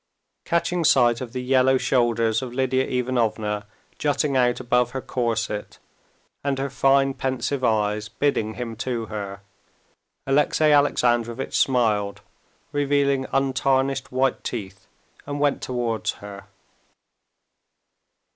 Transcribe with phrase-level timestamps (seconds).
[0.45, 3.67] Catching sight of the yellow shoulders of Lidia Ivanovna
[3.99, 5.77] jutting out above her corset,
[6.43, 9.41] and her fine pensive eyes bidding him to her,
[10.25, 12.21] Alexey Alexandrovitch smiled,
[12.71, 14.87] revealing untarnished white teeth,
[15.27, 16.45] and went towards her.